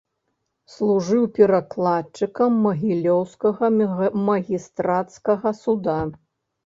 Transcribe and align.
Служыў 0.75 1.27
перакладчыкам 1.39 2.51
магілёўскага 2.65 3.65
магістрацкага 4.31 5.49
суда. 5.65 5.99